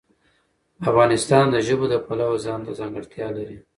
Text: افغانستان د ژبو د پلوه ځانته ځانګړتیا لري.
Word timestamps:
افغانستان 0.89 1.45
د 1.51 1.55
ژبو 1.67 1.85
د 1.89 1.95
پلوه 2.05 2.37
ځانته 2.45 2.71
ځانګړتیا 2.79 3.27
لري. 3.37 3.57